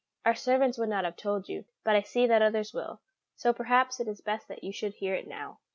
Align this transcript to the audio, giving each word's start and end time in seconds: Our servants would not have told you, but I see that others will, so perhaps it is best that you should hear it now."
Our 0.25 0.33
servants 0.33 0.79
would 0.79 0.89
not 0.89 1.03
have 1.05 1.15
told 1.15 1.47
you, 1.47 1.65
but 1.83 1.95
I 1.95 2.01
see 2.01 2.25
that 2.25 2.41
others 2.41 2.73
will, 2.73 3.01
so 3.35 3.53
perhaps 3.53 3.99
it 3.99 4.07
is 4.07 4.19
best 4.19 4.47
that 4.47 4.63
you 4.63 4.71
should 4.71 4.95
hear 4.95 5.13
it 5.13 5.27
now." 5.27 5.59